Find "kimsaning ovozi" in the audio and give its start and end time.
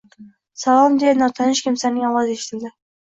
1.67-2.39